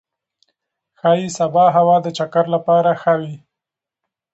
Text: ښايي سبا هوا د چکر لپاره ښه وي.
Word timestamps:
ښايي 0.99 1.27
سبا 1.39 1.65
هوا 1.75 1.97
د 2.05 2.07
چکر 2.17 2.45
لپاره 2.55 2.91
ښه 3.01 3.13
وي. 3.21 3.35